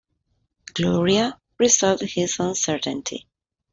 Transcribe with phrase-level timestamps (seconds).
[0.73, 3.27] Gloria resolved his uncertainty.